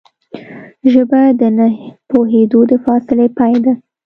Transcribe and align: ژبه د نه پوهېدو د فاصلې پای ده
ژبه 0.91 1.21
د 1.39 1.41
نه 1.57 1.67
پوهېدو 2.09 2.59
د 2.71 2.73
فاصلې 2.83 3.27
پای 3.37 3.55
ده 3.63 3.73